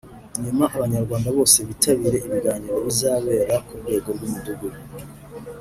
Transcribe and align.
nyuma 0.43 0.65
Abanyarwanda 0.75 1.29
bose 1.37 1.57
bitabire 1.69 2.17
ibiganiro 2.27 2.77
bizabera 2.85 3.55
ku 3.65 3.73
rwego 3.81 4.07
rw’umudugudu 4.15 4.81